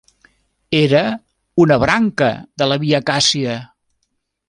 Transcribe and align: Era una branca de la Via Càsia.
Era 0.77 1.01
una 1.65 1.79
branca 1.85 2.33
de 2.63 2.71
la 2.73 2.81
Via 2.87 3.07
Càsia. 3.13 3.63